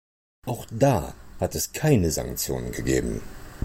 Auch 0.47 0.65
da 0.71 1.13
hat 1.39 1.53
es 1.53 1.73
keine 1.73 2.09
Sanktionen 2.09 2.71
gegeben. 2.71 3.21